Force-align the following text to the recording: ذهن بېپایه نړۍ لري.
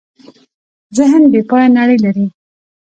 ذهن 0.97 1.21
بېپایه 1.31 1.67
نړۍ 1.77 1.97
لري. 2.05 2.25